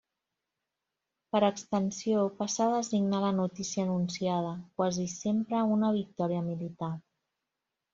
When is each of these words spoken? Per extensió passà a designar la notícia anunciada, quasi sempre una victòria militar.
Per 1.35 1.41
extensió 1.47 2.23
passà 2.41 2.67
a 2.69 2.73
designar 2.77 3.21
la 3.27 3.31
notícia 3.43 3.87
anunciada, 3.89 4.59
quasi 4.83 5.09
sempre 5.17 5.65
una 5.79 5.95
victòria 6.03 6.47
militar. 6.53 6.95